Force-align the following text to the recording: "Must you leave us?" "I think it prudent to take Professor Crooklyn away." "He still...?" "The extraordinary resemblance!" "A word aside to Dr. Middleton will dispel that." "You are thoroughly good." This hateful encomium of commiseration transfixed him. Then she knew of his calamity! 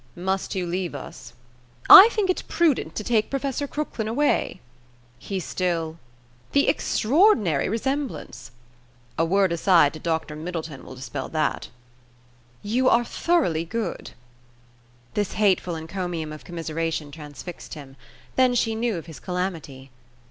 "Must 0.15 0.55
you 0.55 0.65
leave 0.65 0.95
us?" 0.95 1.33
"I 1.87 2.09
think 2.09 2.31
it 2.31 2.41
prudent 2.47 2.95
to 2.95 3.03
take 3.03 3.29
Professor 3.29 3.67
Crooklyn 3.67 4.07
away." 4.07 4.59
"He 5.19 5.39
still...?" 5.39 5.99
"The 6.53 6.67
extraordinary 6.67 7.69
resemblance!" 7.69 8.49
"A 9.19 9.23
word 9.23 9.51
aside 9.51 9.93
to 9.93 9.99
Dr. 9.99 10.35
Middleton 10.35 10.83
will 10.83 10.95
dispel 10.95 11.29
that." 11.29 11.69
"You 12.63 12.89
are 12.89 13.05
thoroughly 13.05 13.63
good." 13.63 14.13
This 15.13 15.33
hateful 15.33 15.75
encomium 15.75 16.33
of 16.33 16.43
commiseration 16.43 17.11
transfixed 17.11 17.75
him. 17.75 17.95
Then 18.37 18.55
she 18.55 18.73
knew 18.73 18.95
of 18.97 19.05
his 19.05 19.19
calamity! 19.19 19.91